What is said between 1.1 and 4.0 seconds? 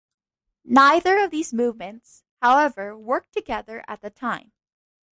of these movements, however, worked together